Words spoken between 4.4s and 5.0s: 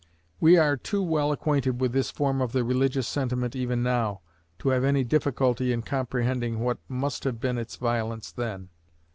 to have